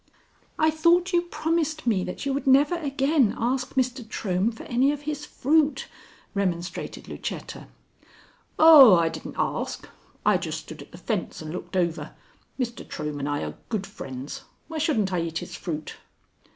[0.57, 4.03] "I thought you promised me that you would never again ask Mr.
[4.03, 5.87] Trohm for any of his fruit,"
[6.33, 7.67] remonstrated Lucetta.
[8.57, 9.87] "Oh, I didn't ask!
[10.25, 12.15] I just stood at the fence and looked over.
[12.59, 12.83] Mr.
[12.83, 14.41] Trohm and I are good friends.
[14.67, 15.97] Why shouldn't I eat his fruit?"